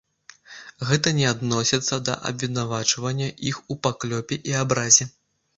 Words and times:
Гэта 0.91 1.11
не 1.17 1.27
адносіцца 1.33 1.99
да 2.09 2.15
абвінавачвання 2.29 3.29
іх 3.51 3.63
у 3.75 3.81
паклёпе 3.85 4.43
і 4.53 4.61
абразе. 4.65 5.09